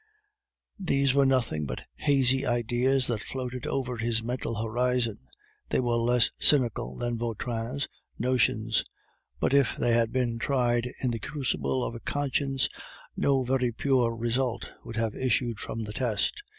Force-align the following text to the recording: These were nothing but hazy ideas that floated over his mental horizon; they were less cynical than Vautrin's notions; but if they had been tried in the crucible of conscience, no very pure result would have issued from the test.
These 0.79 1.13
were 1.13 1.27
nothing 1.27 1.67
but 1.67 1.83
hazy 1.93 2.43
ideas 2.43 3.05
that 3.05 3.21
floated 3.21 3.67
over 3.67 3.97
his 3.97 4.23
mental 4.23 4.55
horizon; 4.55 5.19
they 5.69 5.79
were 5.79 5.93
less 5.97 6.31
cynical 6.39 6.95
than 6.95 7.19
Vautrin's 7.19 7.87
notions; 8.17 8.83
but 9.39 9.53
if 9.53 9.75
they 9.75 9.93
had 9.93 10.11
been 10.11 10.39
tried 10.39 10.91
in 11.01 11.11
the 11.11 11.19
crucible 11.19 11.83
of 11.83 12.03
conscience, 12.03 12.67
no 13.15 13.43
very 13.43 13.71
pure 13.71 14.15
result 14.15 14.71
would 14.83 14.95
have 14.95 15.13
issued 15.13 15.59
from 15.59 15.83
the 15.83 15.93
test. 15.93 16.41